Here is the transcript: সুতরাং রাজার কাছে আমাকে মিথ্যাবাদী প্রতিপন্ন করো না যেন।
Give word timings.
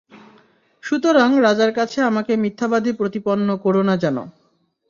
সুতরাং 0.83 1.29
রাজার 1.39 1.71
কাছে 1.71 1.99
আমাকে 2.01 2.33
মিথ্যাবাদী 2.35 2.91
প্রতিপন্ন 2.93 3.47
করো 3.57 3.81
না 3.83 3.95
যেন। 3.97 4.17